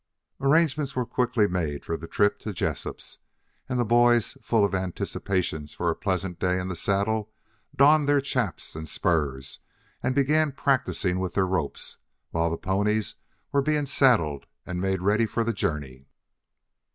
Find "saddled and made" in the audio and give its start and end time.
13.85-15.03